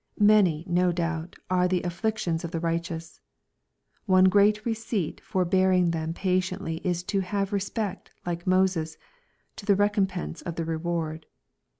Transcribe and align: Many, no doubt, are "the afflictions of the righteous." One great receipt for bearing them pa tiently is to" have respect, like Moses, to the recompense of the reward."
Many, 0.17 0.65
no 0.67 0.91
doubt, 0.91 1.35
are 1.47 1.67
"the 1.67 1.83
afflictions 1.83 2.43
of 2.43 2.49
the 2.49 2.59
righteous." 2.59 3.19
One 4.07 4.23
great 4.23 4.65
receipt 4.65 5.21
for 5.23 5.45
bearing 5.45 5.91
them 5.91 6.11
pa 6.15 6.39
tiently 6.41 6.83
is 6.83 7.03
to" 7.03 7.19
have 7.19 7.53
respect, 7.53 8.09
like 8.25 8.47
Moses, 8.47 8.97
to 9.57 9.65
the 9.67 9.75
recompense 9.75 10.41
of 10.41 10.55
the 10.55 10.65
reward." 10.65 11.27